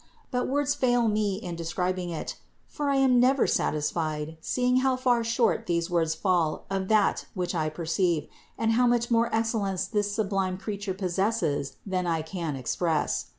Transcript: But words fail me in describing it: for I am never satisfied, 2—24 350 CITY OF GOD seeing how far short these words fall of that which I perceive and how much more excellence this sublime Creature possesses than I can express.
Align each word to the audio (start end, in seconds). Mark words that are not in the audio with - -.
But 0.31 0.47
words 0.47 0.73
fail 0.73 1.07
me 1.07 1.35
in 1.35 1.55
describing 1.55 2.09
it: 2.09 2.35
for 2.67 2.89
I 2.89 2.95
am 2.95 3.19
never 3.19 3.45
satisfied, 3.45 4.29
2—24 4.41 4.41
350 4.41 4.41
CITY 4.41 4.41
OF 4.41 4.41
GOD 4.41 4.45
seeing 4.45 4.75
how 4.77 4.95
far 4.95 5.23
short 5.23 5.65
these 5.67 5.89
words 5.91 6.15
fall 6.15 6.65
of 6.71 6.87
that 6.87 7.25
which 7.35 7.53
I 7.53 7.69
perceive 7.69 8.27
and 8.57 8.71
how 8.71 8.87
much 8.87 9.11
more 9.11 9.29
excellence 9.31 9.85
this 9.85 10.11
sublime 10.11 10.57
Creature 10.57 10.95
possesses 10.95 11.73
than 11.85 12.07
I 12.07 12.23
can 12.23 12.55
express. 12.55 13.27